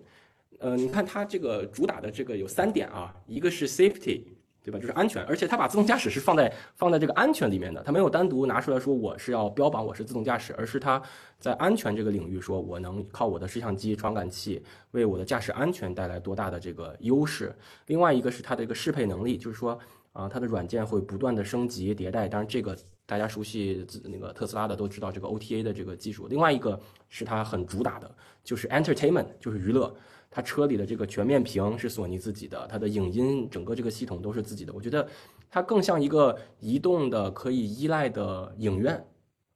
[0.59, 4.21] 呃，你看它这个主打的这个有三点啊，一个是 safety，
[4.63, 4.79] 对吧？
[4.79, 11.01] 就是安全，而且它把自动驾驶是放在放在这个安全里面的，它没有单独拿出来说我是要标榜我是自动驾驶，而是它
[11.37, 17.53] 在安全这个领域说我能靠我的摄像机、传感器为我的驾驶安全带来多大的这个优势。
[17.87, 19.77] 另外一个是它的一个适配能力，就是说
[20.13, 22.29] 啊，它的软件会不断的升级迭代。
[22.29, 26.27] 当然这个大家熟悉那个特斯拉的都知道这个 OTA 的这个技术。
[26.29, 28.09] 另外一个是它很主打的，
[28.45, 29.93] 就是 entertainment，就是娱乐。
[30.35, 34.73] 它车里的这个全面屏是索尼自己的，它的影音整个这个系统都是自己的。
[34.73, 35.07] 我觉得
[35.47, 39.05] 它更像一个移动的可以依赖的影院，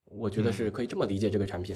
[0.05, 1.75] 我觉得是可以这么理解这个产品。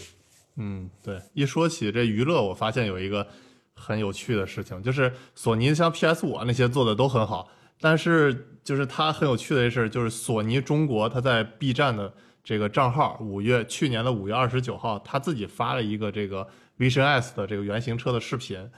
[0.58, 1.20] 嗯，对。
[1.34, 3.26] 一说起这娱乐，我发现有一个
[3.74, 18.70] 很有趣的事情，就是索尼像 PS 五那些做的都很好，但是就是它很有趣的一事，就是索尼中国它在 B 站的这个账号，五月去年的五月二十九号，他自己发了一个这个 Vision S 的这个原型车的视频。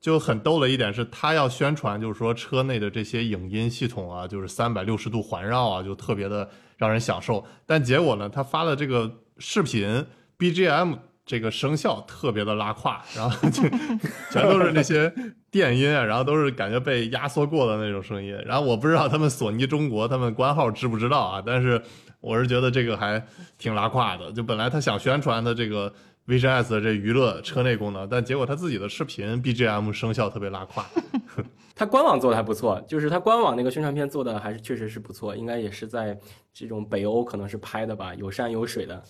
[0.00, 7.44] 就很逗的一点是，他要宣传，就是说车内的这些影音系统啊，就是三百六十度环绕啊，就特别的让人享受。
[7.66, 10.06] 但结果呢，他发的这个视频
[10.38, 13.62] BGM 这个声效特别的拉胯，然后就
[14.30, 15.12] 全都是那些
[15.50, 18.38] 电音啊，然后都是感觉被压缩过的那种声音。
[18.46, 21.82] 然后我不知道他们索尼中国他们官号知不知道啊，但是
[22.20, 23.20] 我是觉得这个还
[23.58, 24.30] 挺拉胯的。
[24.30, 25.92] 就本来他想宣传的这个。
[26.28, 30.84] Vision S 的这娱乐车内功能，但结果他自己的视频 BGM 声效特别拉胯。
[31.74, 36.18] 他官网做的还不错，就是他官网那个宣传片做的还是确实是不错，应该也是在
[36.52, 39.02] 这种北欧可能是拍的吧，有山有水的。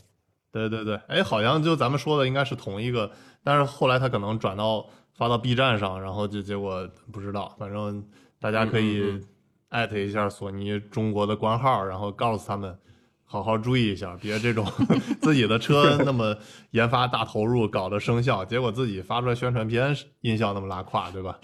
[0.53, 3.11] 对对对，哎，好像就咱们说的应该是同一个，
[3.43, 8.07] 但是后来他可能转到发到 B 站上，然后就结果不知道，反正
[8.39, 9.21] 大家可以
[9.71, 12.79] 艾特一下索尼中国的官号，然后告诉他们。
[13.31, 14.67] 好好注意一下，别这种
[15.21, 16.35] 自己的车那么
[16.71, 21.39] 研发大投入搞的声效，结果自己发出来宣传片音效那么拉胯，对吧？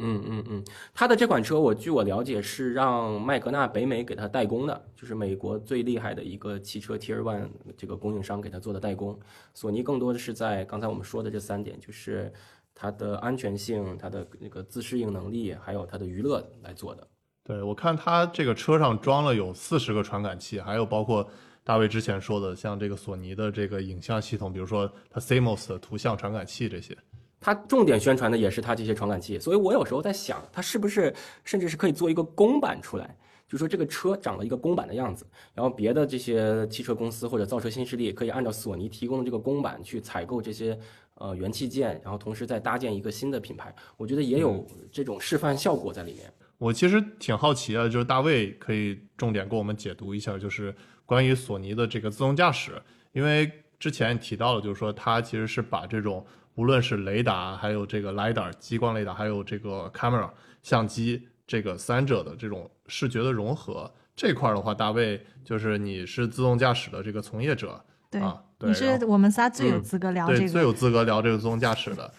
[0.00, 9.18] 嗯嗯嗯，他的这款车，我据我了解是让麦格纳北美给他代工的，就是美国最厉害的一个汽车 Tier One 这个供应商给他做的代工。
[9.54, 12.32] 索尼更多的是在刚才我们说的这三点，就是
[12.76, 17.04] 它的安全性、它的那个自适应能力，还有它的娱乐来做的。
[17.48, 21.26] 对，我看它这个车上装了有四十个传感器，还有包括
[21.64, 26.94] 大卫之前说的，像这个索尼的这个影像系统，比如说它 CMOS 的图像传感器这些。
[27.40, 33.16] 它重点宣传的也是它这些传感器，所以我有时候在想，它是不是甚至是可以做一个公版出来，
[33.48, 40.78] 就说这个车长了一个公版的样子，然后别的这些汽车公司或者造车新势力可以按照索尼提供的这个公版去采购这些
[41.14, 46.30] 呃元器件，然后同时再搭建一个新的品牌，我觉得也有这种示范效果在里面。
[46.58, 50.74] 我其实挺好奇的，就是大卫可以重点给我们解读一下，就是
[51.06, 60.28] 关于索尼的这个自动驾驶，因为之前提到了，就是说它其实是把这种无论是雷达，还有这个 lidar 激光雷达，还有这个 camera
[60.64, 72.12] 相机这个三者的这种视觉的融合这块的话，大卫就是你是自动驾驶的这个从业者，对啊，你是我们仨最有资格聊这个，最有资格聊这个自动驾驶的。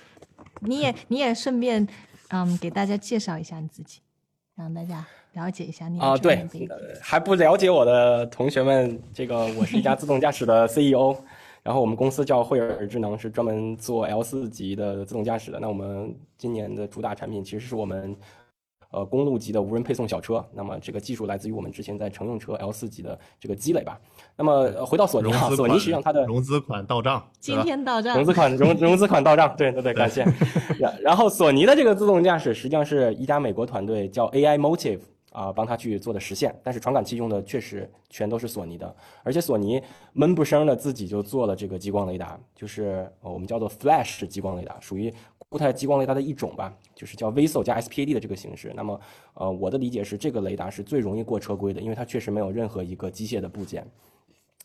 [0.62, 1.86] 你也你也顺便
[2.30, 4.00] 嗯给大家介绍一下你自己。
[4.60, 6.46] 让大家了解一下你啊，对，
[7.02, 11.16] 还不了解我的同学们，这个我是一家自动驾驶的 CEO，
[11.64, 15.62] 然后我们公司叫惠尔智能，是专门做 L 四级的自动驾驶的。
[15.62, 18.14] 那我们今年的主打产品其实是我们。
[18.92, 24.00] 呃，公路级的无人配送小车，那么这个技术来自于我们之前在乘用车 L 四级的这个积累吧。
[24.36, 30.26] 那么回到索尼啊，索尼实际上它的融资款到账，今天到账，融资款融融资款到账，对对对，感谢。
[30.80, 36.60] 然然后索尼的这个自动驾驶实际上是一家美国团队叫 AI Motive 啊，帮他去做的实现。
[36.64, 39.80] 但是传感器用的确实全都是索尼的，而且索尼
[40.14, 45.14] 闷不声的自己就做了这个激光雷达，就是呃我们叫做 Flash 激光雷达，属于
[45.50, 48.72] 固态激光雷达的一种吧，就是叫 VISO 加 SPAD 的这个形式。
[48.76, 49.00] 那么
[49.34, 53.86] 呃我的理解是，这个雷达是最容易过车规的，因为它确实没有任何一个机械的部件。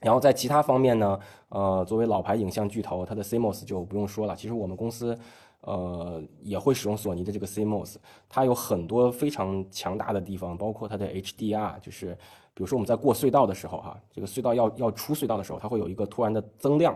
[0.03, 1.19] 然后在其他方面呢，
[1.49, 4.37] 呃，作为老牌影像巨头，它的 CMOS 就不用说了。
[4.37, 5.19] 其实我们公司，
[5.63, 7.95] 呃，也会使用索尼的这个 CMOS，
[8.29, 12.13] 它有很多非常强大的地方，包括它的 HDR，就是
[12.53, 16.95] 比如说我们在过隧道的时候，哈，这个隧道要要出隧道的时候，它会有一个突然的增亮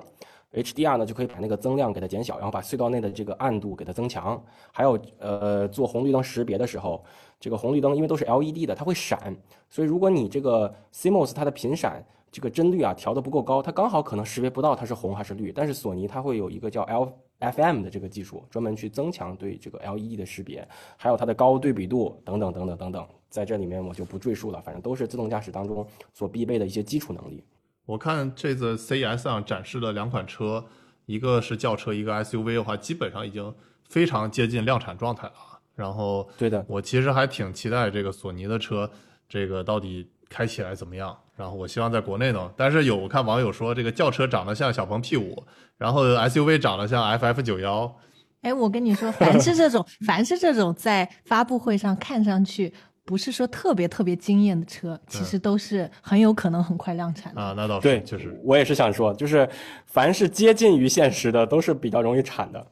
[0.53, 4.43] ，HDR 呢就可以把那个增量给它减小，然后把隧道内的这个暗度给它增强。
[4.73, 7.05] 还有，呃，做红绿灯识别的时候，
[7.41, 9.37] 这个红绿灯因为都是 LED 的，它会闪，
[9.69, 12.05] 所以如果你这个 CMOS 它的频闪。
[12.31, 15.51] 这个帧率啊调的不够高，它刚好可能识别不到它是红还是绿。
[15.51, 27.43] 但是索尼它会有一个叫 L F M 的这个技术，专门去增强对这个 L E D 的识别，还有它的高对比度等等等等等等，在这里面我就不赘述了，反正都是自动驾驶当中所必备的一些基础能力。
[27.89, 30.63] 我看这次 CES 上展示的两款车，
[31.07, 33.55] 一个是轿车，一个 SUV 的话，基本上已经
[33.89, 35.33] 非常接近量产状态了。
[35.75, 38.91] 然后，对的，我其实还挺期待这个索尼的车，
[39.27, 41.17] 这个到底开起来怎么样。
[41.35, 45.43] 然后我希望在国内能，但是有我看网友说这个轿车长得像小鹏 P 五，
[45.79, 47.97] 然后 SUV 长得像 FF 九幺。
[48.43, 52.73] 哎，我跟你说， 凡是这种，凡是这种在发布会上看上去
[53.09, 57.55] 不是说特别特别惊艳的车，其实都是很有可能很快量产的啊。
[57.57, 59.49] 那倒是，对，就是我也是想说，就是
[59.87, 62.67] 凡是接近于现实的，都是比较容易产的。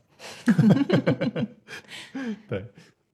[2.46, 2.62] 对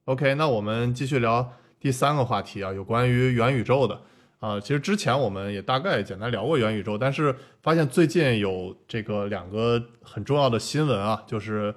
[0.03, 3.97] ，OK，那我们继续聊第三个话题啊，有关于元宇宙的。
[4.39, 11.73] 啊，其实之前我们也大概简单聊过元宇宙，但是发现最近有这个两个很重要的新闻啊，就是，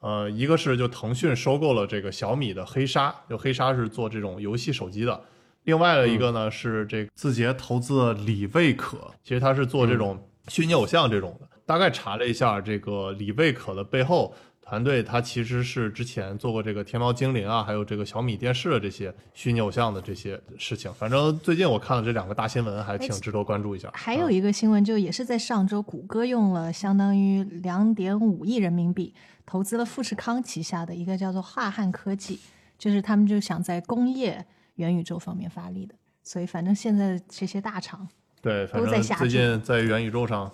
[0.00, 5.20] 呃，一个是就腾讯收购了这个小米的黑鲨，就黑鲨是做这种游戏手机的，
[5.64, 14.34] 另外的一个呢是这字节投资的李卫可，其实他是做这种虚拟偶像这种的，大概查了一下这个李卫可的背后。
[14.62, 20.88] 团队他其实是之前做过这个天猫精灵啊，还有这个小米电视的这些虚拟偶像的这些事情。
[20.94, 23.90] 反正最近我看了这两个大新闻，还挺值得关注一下。
[23.94, 29.12] 还有一个新闻，就也是在上周，谷歌用了相当于两点五亿人民币
[29.50, 32.38] 投资了富士康旗下的一个叫做华汉科技，
[32.78, 34.44] 就是他们就想在工业
[34.76, 35.94] 元宇宙方面发力的。
[36.22, 38.06] 所以反正现在这些大厂
[38.40, 40.48] 对，都在下最近在元宇宙上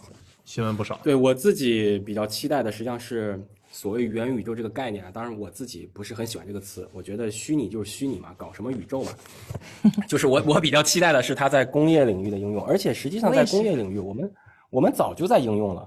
[0.47, 0.99] 新闻不少。
[1.03, 3.39] 对我自己比较期待的，实际上是。
[3.73, 6.89] 所谓元宇宙这个概念啊，当然我自己不是很喜欢这个词。
[6.95, 9.11] 我觉得虚拟就是虚拟嘛，搞什么宇宙嘛，
[10.09, 14.33] 就是我我比较期待的是它在工业领域的应用，而且实际上在工业领域，我们
[14.71, 15.87] 我们早就在应用了。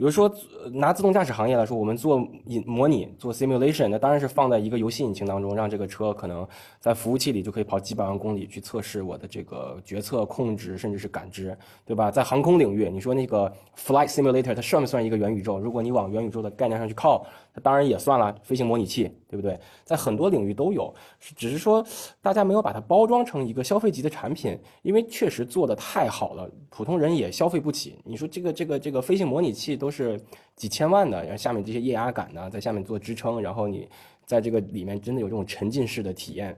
[0.00, 0.34] 比如说，
[0.72, 2.26] 拿自动驾驶行业来说，我们做
[2.64, 12.10] 模拟、做 simulation，那当然是放在一个游戏引擎当中，让这个车可能在服务器里就可以跑几百万公里去测试我的这个决策、控制，甚至是感知，对吧？
[12.10, 15.58] 在航空领域，你说那个 flight simulator，它算不算一个元宇宙？
[15.58, 17.26] 如果你往元宇宙的概念上去靠。
[17.52, 19.58] 它当然也算了，飞行模拟器，对不对？
[19.84, 21.84] 在很多领域都有，只是说
[22.22, 27.98] 大家没有把它包装成一个消费级的产品，因为确实做的太好了，普通人也消费不起。
[28.04, 30.20] 你说这个这个这个飞行模拟器都是
[30.54, 33.88] 几千万的，然后下面这些液压杆呢，在下面做支撑，然后你
[34.24, 36.56] 在这个里面真的有这种沉浸式的体验。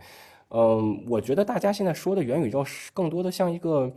[0.50, 3.90] 嗯，我觉得大家现在说的元宇宙是更多的像一个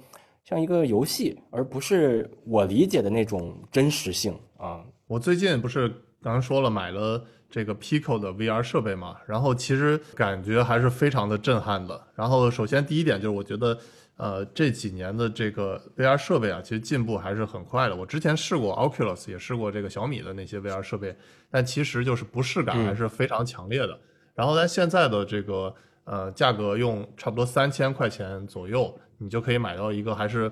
[0.46, 4.82] 像一个游戏，而不是我理解的那种真实性啊。
[5.08, 5.94] 我最近不是。
[6.26, 12.02] 刚刚说了买了这个 Pico 的 VR 设备嘛，然后其实感觉还是非常的震撼的。
[12.16, 13.78] 然后首先第一点就是我觉得，
[14.18, 17.96] 呃，这几年的这个 VR 设备啊，其实进步还是很快的。
[17.96, 21.16] 我之前试过 Oculus，也试过这个小米的那些 VR 设备，
[21.52, 23.96] 但其实就是不适感还是非常强烈的。
[24.34, 25.72] 然后在现在的这个
[26.06, 30.52] 呃价格，用差不多三千块钱左右，你就可以买到一个还是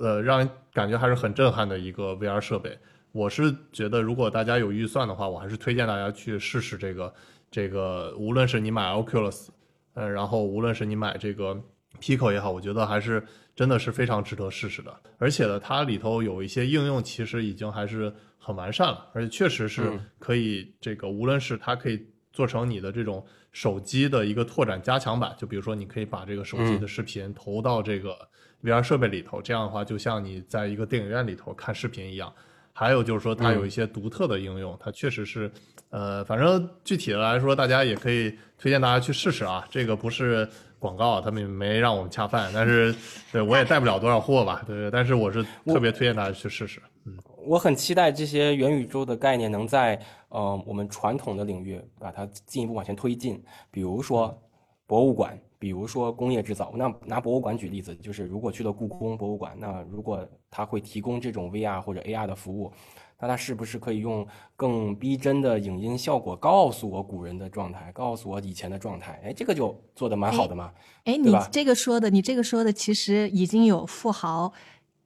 [0.00, 2.76] 呃让人感觉还是很震撼的一个 VR 设备。
[3.12, 7.12] 我是觉得，如果大家有预算的话，我还是推荐大家去试试这个
[7.50, 9.48] 这个，无论是你买 Oculus，
[9.94, 11.58] 嗯，然后无论是你买这个
[12.00, 13.24] Pico 也好，我觉得还是
[13.56, 14.94] 真的是非常值得试试的。
[15.16, 28.16] 而且呢，它里头有一些应用，其实已经还是很完善了，而且确实是可以这个，无论是它可以做成你的这种手机的一个拓展加强版，就比如说你可以把这个手机的视频投到这个
[28.62, 32.32] VR 设备里头，这样的话就像你在一个电影院里头看视频一样。
[32.78, 35.50] 还有就是说，它有一些独特的应用，它确实是，
[35.90, 39.66] 呃，反正具体的来说，大家也可以推荐大家去试试啊。
[39.68, 40.48] 这个不是
[40.78, 42.94] 广告，他们没让我们恰饭，但是
[43.32, 44.88] 对我也带不了多少货吧，对对。
[44.92, 46.80] 但是我是特别推荐大家去试试。
[47.04, 54.40] 嗯，我很期待这些元宇宙的概念能在呃我们传统的领域把它进一步往前推进，比如说
[54.86, 55.36] 博物馆。
[55.58, 62.72] 比如说工业制造，那拿博物馆举例子，就是如果去了故宫博物馆，那如果它会提供这种 VR 或者 AR 的服务，
[63.20, 69.20] 那它是不是可以用更逼真的影音效果告诉我古人的状态，告诉我以前的状态？
[69.24, 70.72] 哎，这个就做的蛮好的嘛。
[71.04, 74.52] 哎，你这个说的，你这个说的，其实已经有富豪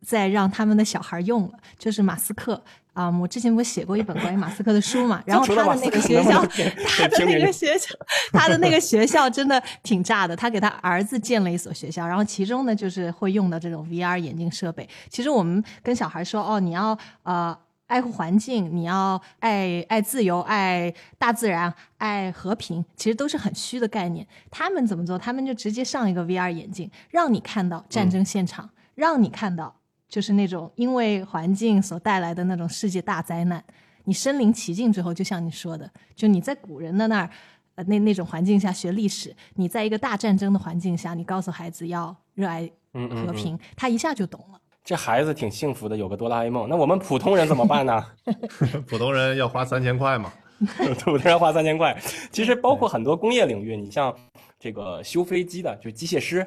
[0.03, 2.62] 在让他们的小孩用了，就是马斯克
[2.93, 6.47] 啊、我之前不是写过一本关于马斯克的书嘛， 然后他的那个学校，
[6.86, 7.95] 他的那个学校，
[8.32, 10.36] 他的那个学校真的挺炸的。
[10.36, 14.88] 他给他儿子建了一所学校，然后其中呢就是会用到这种 VR 眼镜设备。
[15.09, 17.57] 其实我们跟小孩说，哦，你要呃。
[17.88, 24.26] 爱护环境，你要爱爱自由，爱大自然，爱和平，其实都是很虚的概念。
[24.51, 25.18] 他们怎么做？
[25.18, 29.76] 他们就直接上一个 VR 眼镜，让你看到战争现场，让你看到
[30.12, 33.64] 就是那种因为环境所带来的那种世界大灾难。
[34.04, 37.30] 你身临其境之后，就像你说的，就你在古人的那儿，
[37.76, 44.60] 呃，那那种环境下学历史，你在一个大战争的环境下，你告诉孩子要热爱嗯嗯和平，他一下就懂了。
[44.84, 46.68] 这孩子挺幸福的，有个哆啦 A 梦。
[46.68, 48.04] 那我们普通人怎么办呢？
[48.86, 51.96] 普通人要花三千块嘛， 普通人花三千块。
[52.30, 54.14] 其实包括很多工业领域，你像
[54.58, 56.44] 这个修飞机的，就机械师，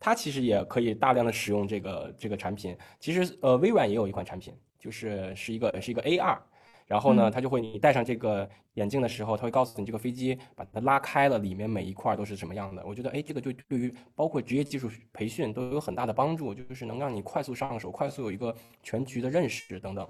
[0.00, 2.76] 他其实也可以大量的使用这个这个产品。
[2.98, 6.38] 其实呃，微软也有一款产品，就是是一个是一个 AR。
[6.86, 12.84] 然后呢，它就会你戴上这个眼镜的时候，它会告诉你这个飞机把它拉开了，里面每一块都是什么样的。
[12.84, 20.04] 我觉得，哎，这个就对于包括职业技术培训都有很大的帮助，就是能让你快速上手，快速有一个全局的认识等等。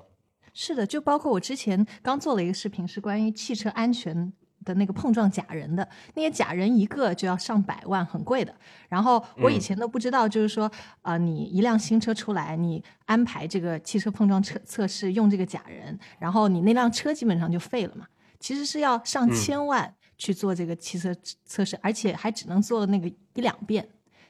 [0.55, 4.33] 是的，就包括我之前刚做了一个视频，是关于汽车安全
[4.65, 8.55] 的那个碰撞假人的，那些假人一个就要上百万，很贵的。
[8.89, 10.71] 然后我以前都不知道，就是说，
[11.03, 18.07] 呃，你一辆新车出来，你安排这个汽车碰撞测测试用这个假人，然后你那辆车基本上就废了嘛。
[18.39, 23.87] 其实是要上千万去做这个汽车测试，而且还只能做那个一两遍。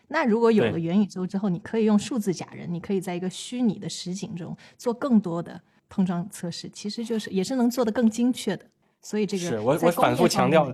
[0.08, 8.66] 那如果有了元宇宙之后，你可以用数字假人，你可以在一个虚拟的实景中做更多的碰撞测试，其实就是也是能做得更精确的。
[9.02, 10.72] 所以这个是我我反复强调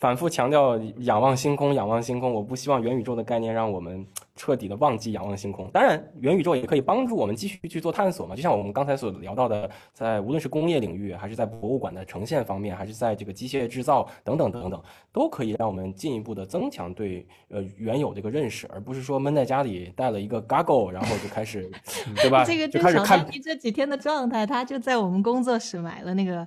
[0.00, 2.30] 反复强调仰望星空，仰望星空。
[2.30, 4.04] 我不希望元宇宙的概念让我们
[4.34, 5.70] 彻底的忘记仰望星空。
[5.72, 8.34] 当然，元宇宙也可以帮助我们继续去做探索嘛。
[8.34, 21.70] 就像我们刚才所聊到的，在无论是工业领域，还是在博物馆的呈现方面，还是在这个机械制造等等等等，都可以让我们进一步的增强对呃原有这个认识，而不是说闷在家里带了一个 goggle，然后就开始，
[22.16, 22.44] 对吧？
[22.44, 26.46] 这个就开始看这几天的状态，他就在我们工作室买了那个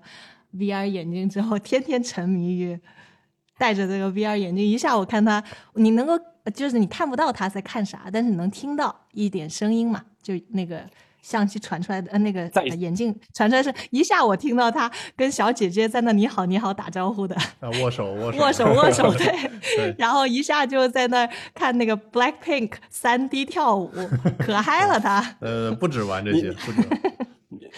[0.58, 2.80] VR 眼镜之后，天天沉迷于
[3.58, 4.66] 戴着这个 VR 眼镜。
[4.66, 5.44] 一下我看他，
[5.76, 6.20] 你能够
[6.54, 10.02] 就是你看不到他在看啥，但是你能听到一点声音嘛？
[10.22, 10.82] 就那个
[11.22, 19.28] 相机传出来的，呃，那个呃眼镜传出来是一下，我听到他跟小姐姐在那你好你好打招呼的，啊，握手握手握手握手，对。
[19.76, 23.92] 对，然后一下就在那看那个 Blackpink 三 D 跳舞，
[24.40, 25.36] 可嗨了他。
[25.40, 27.27] 呃，不止玩这些，不止玩，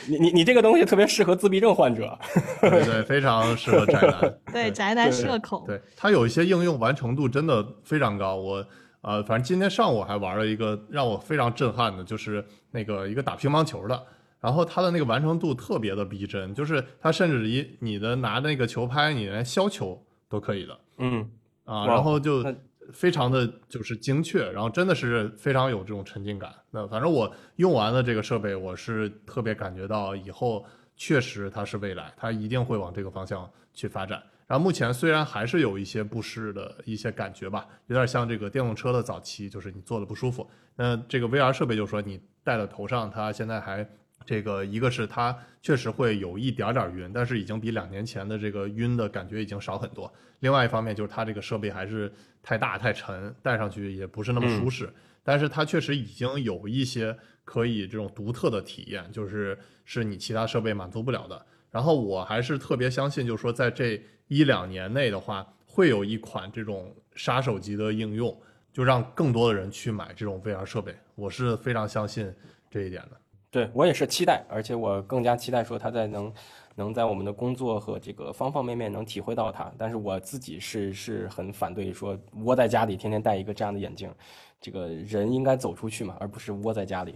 [0.08, 2.18] 你你你这个东西特别适合自闭症患者。
[2.62, 4.40] 对对，非常适合宅男。
[4.54, 5.64] 对，宅男社恐。
[5.66, 8.36] 对，它有一些应用完成度真的非常高。
[8.36, 8.66] 我
[9.02, 14.04] 呃，反正今天上午还玩了一个让我非常震撼的，就是那个一个打乒乓球的，
[14.42, 21.30] 然后它的那个完成度特别的逼真，就是它甚至于你的拿那个球拍，你连削球都可以的嗯，
[21.64, 22.54] 啊，然后就那
[22.94, 26.54] 非常的就是精确，然后真的是非常有这种沉浸感。
[26.72, 30.66] 那反正我用完了这个设备，我是特别感觉到以后
[30.96, 34.22] 确实它是未来，它一定会往这个方向去发展。
[34.48, 40.50] 然后目前虽然还是有一些不适的一些感觉吧，有点像这个电动车的早期，就是你坐的不舒服。
[40.76, 43.88] 那这个 VR 设备就是说你戴到头上，它现在还
[44.26, 50.12] 这个一个是它确实会有一点点晕，但是已经比两年前的这个晕的感觉已经少很多。
[50.40, 52.12] 另外一方面就是它这个设备还是
[52.42, 54.92] 太大太沉，戴上去也不是那么舒适。
[55.24, 61.46] 但是它确实已经有一些可以这种独特的体验，就是是你其他设备满足不了的。
[61.70, 68.36] 然后我还是特别相信，就是说在这一两年内的话，会有一款这种杀手级的应用，
[68.72, 70.96] 就让更多的人去买这种 VR 设备。
[71.16, 72.34] 我是非常相信
[72.72, 73.20] 这一点的。
[73.52, 76.32] 对我也是期待，而且我更加期待说他在能
[76.76, 79.72] 能在我们的工作和这个方方面面能体会到它。
[79.78, 84.14] 但是我自己是是很反对说窝在家里天天戴一个这样的眼镜，
[84.62, 87.16] 这个人应该走出去嘛，而不是窝在家里。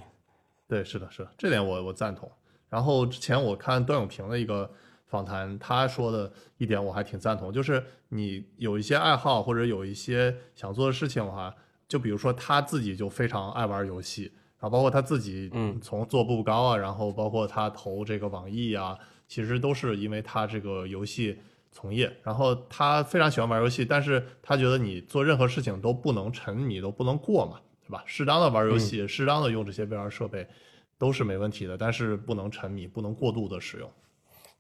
[0.68, 2.32] 对，是的，是的，这点我我赞同。
[2.68, 4.68] 然后之前我看段永平的一个
[5.06, 11.54] 访谈，他说的一点我还挺赞同，就是你有一些爱好或者有一些想做的事情的话，
[11.88, 18.98] 就比如说他自己就非常爱玩游戏，然后包括他自己嗯从做步步高啊，然后包括他投这个网易啊，
[19.28, 21.38] 其实都是因为他这个游戏
[21.70, 28.02] 从业，然后他非常喜欢玩游戏，但是他觉得你做任何事情都不能沉迷，都不能过嘛，对吧？
[28.06, 30.48] 适当的玩游戏，适当的用这些 VR 设备
[30.98, 33.92] 都是没问题的，但是不能沉迷，不能过度的使用。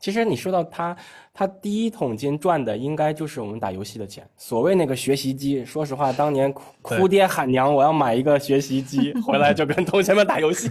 [0.03, 0.93] 其实你说到他，
[1.33, 4.27] 他第一桶金赚的应该就是我们打游戏的钱。
[4.35, 10.69] 所谓那个学习机，说实话，当年哭哭爹喊娘，我要买一个学习机，回来就跟同学们打游戏。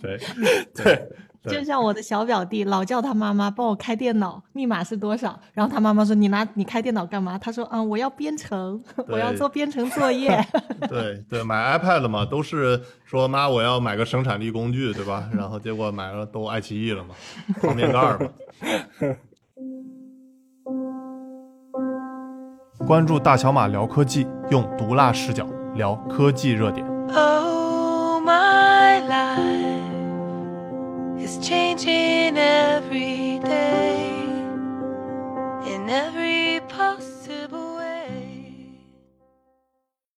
[0.00, 0.16] 对
[0.72, 1.08] 对， 对
[1.44, 5.38] 就像我的小表弟老叫他妈妈帮我开电脑，密码是多少？
[5.52, 7.38] 然后他妈妈说你拿你开电脑干嘛？
[7.38, 10.44] 他说嗯我要编程， 我要做编程作业。
[10.88, 15.28] 对对，买 iPad 嘛，都是说妈我要买个生产力工具，对吧？
[15.36, 17.14] 然后结果买了都爱奇艺了嘛，
[17.60, 18.28] 方便盖儿嘛。
[22.86, 26.86] 关注大小马聊科技，用毒辣视角聊科技热点。
[31.40, 34.10] changing every day.
[35.66, 36.27] In every